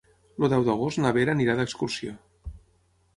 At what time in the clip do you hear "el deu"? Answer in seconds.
0.37-0.63